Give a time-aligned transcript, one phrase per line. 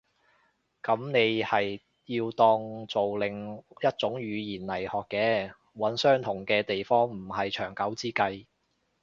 [0.81, 5.53] 噉你係要當做另一種語言來學嘅。
[5.75, 8.47] 揾相同嘅地方唔係長久之計